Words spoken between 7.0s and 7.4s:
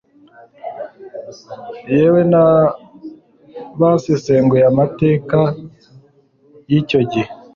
gihe